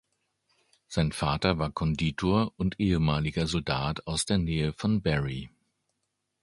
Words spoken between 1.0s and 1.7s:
Vater